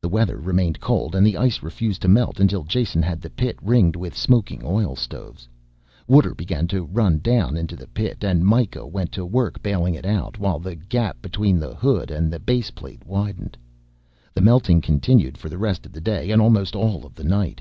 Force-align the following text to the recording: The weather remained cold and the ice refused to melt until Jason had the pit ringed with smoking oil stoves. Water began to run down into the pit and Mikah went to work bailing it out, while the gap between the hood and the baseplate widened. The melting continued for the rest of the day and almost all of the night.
The 0.00 0.08
weather 0.08 0.36
remained 0.38 0.78
cold 0.78 1.16
and 1.16 1.26
the 1.26 1.36
ice 1.36 1.60
refused 1.60 2.02
to 2.02 2.06
melt 2.08 2.38
until 2.38 2.62
Jason 2.62 3.02
had 3.02 3.20
the 3.20 3.28
pit 3.30 3.56
ringed 3.60 3.96
with 3.96 4.16
smoking 4.16 4.62
oil 4.64 4.94
stoves. 4.94 5.48
Water 6.06 6.36
began 6.36 6.68
to 6.68 6.84
run 6.84 7.18
down 7.18 7.56
into 7.56 7.74
the 7.74 7.88
pit 7.88 8.22
and 8.22 8.44
Mikah 8.46 8.86
went 8.86 9.10
to 9.10 9.26
work 9.26 9.60
bailing 9.60 9.96
it 9.96 10.06
out, 10.06 10.38
while 10.38 10.60
the 10.60 10.76
gap 10.76 11.20
between 11.20 11.58
the 11.58 11.74
hood 11.74 12.12
and 12.12 12.32
the 12.32 12.38
baseplate 12.38 13.04
widened. 13.04 13.56
The 14.34 14.40
melting 14.40 14.80
continued 14.80 15.36
for 15.36 15.48
the 15.48 15.58
rest 15.58 15.84
of 15.84 15.90
the 15.90 16.00
day 16.00 16.30
and 16.30 16.40
almost 16.40 16.76
all 16.76 17.04
of 17.04 17.16
the 17.16 17.24
night. 17.24 17.60